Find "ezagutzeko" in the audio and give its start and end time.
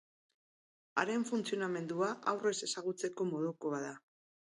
2.69-3.29